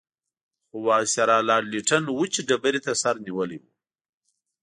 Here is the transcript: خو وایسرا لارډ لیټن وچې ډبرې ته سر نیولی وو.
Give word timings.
خو 0.67 0.77
وایسرا 0.87 1.37
لارډ 1.49 1.65
لیټن 1.73 2.03
وچې 2.17 2.41
ډبرې 2.47 2.79
ته 2.85 2.91
سر 3.01 3.15
نیولی 3.25 3.57
وو. 3.61 3.69